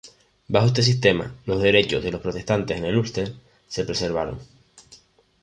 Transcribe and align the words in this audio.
Bajo 0.47 0.65
este 0.65 0.81
sistema, 0.81 1.31
los 1.45 1.61
derechos 1.61 2.03
de 2.03 2.09
los 2.11 2.21
protestantes 2.21 2.75
en 2.75 2.85
el 2.85 2.97
Ulster 2.97 3.35
se 3.67 3.85
preservaron. 3.85 4.39